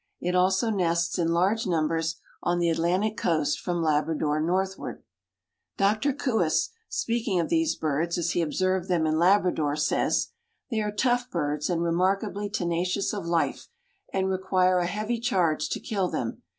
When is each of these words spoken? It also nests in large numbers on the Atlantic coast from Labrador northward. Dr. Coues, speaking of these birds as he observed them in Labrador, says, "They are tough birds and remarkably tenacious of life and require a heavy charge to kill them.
It 0.19 0.33
also 0.33 0.71
nests 0.71 1.19
in 1.19 1.27
large 1.27 1.67
numbers 1.67 2.15
on 2.41 2.57
the 2.57 2.71
Atlantic 2.71 3.15
coast 3.17 3.59
from 3.59 3.83
Labrador 3.83 4.39
northward. 4.41 5.03
Dr. 5.77 6.11
Coues, 6.11 6.69
speaking 6.89 7.39
of 7.39 7.49
these 7.49 7.75
birds 7.75 8.17
as 8.17 8.31
he 8.31 8.41
observed 8.41 8.87
them 8.87 9.05
in 9.05 9.19
Labrador, 9.19 9.75
says, 9.75 10.29
"They 10.71 10.81
are 10.81 10.91
tough 10.91 11.29
birds 11.29 11.69
and 11.69 11.83
remarkably 11.83 12.49
tenacious 12.49 13.13
of 13.13 13.27
life 13.27 13.67
and 14.11 14.27
require 14.27 14.79
a 14.79 14.87
heavy 14.87 15.19
charge 15.19 15.69
to 15.69 15.79
kill 15.79 16.07
them. 16.09 16.41